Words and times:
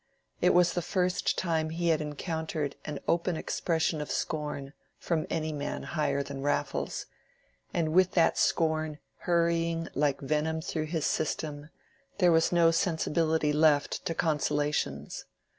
It 0.41 0.55
was 0.55 0.73
the 0.73 0.81
first 0.81 1.37
time 1.37 1.69
he 1.69 1.89
had 1.89 2.01
encountered 2.01 2.75
an 2.85 2.97
open 3.07 3.37
expression 3.37 4.01
of 4.01 4.09
scorn 4.09 4.73
from 4.97 5.27
any 5.29 5.53
man 5.53 5.83
higher 5.83 6.23
than 6.23 6.41
Raffles; 6.41 7.05
and 7.71 7.93
with 7.93 8.13
that 8.13 8.35
scorn 8.35 8.97
hurrying 9.17 9.89
like 9.93 10.19
venom 10.19 10.59
through 10.61 10.87
his 10.87 11.05
system, 11.05 11.69
there 12.17 12.31
was 12.31 12.51
no 12.51 12.71
sensibility 12.71 13.53
left 13.53 14.03
to 14.07 14.15
consolations. 14.15 15.25